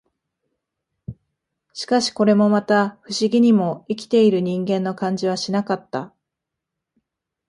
[1.73, 6.11] しかし、これもまた、不思議にも、生きている人間の感じはしなかった